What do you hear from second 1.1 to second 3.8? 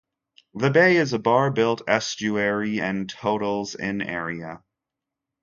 a bar-built estuary and totals